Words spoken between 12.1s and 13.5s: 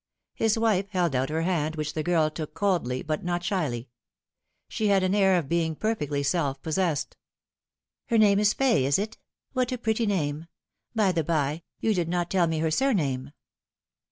tell me her surname."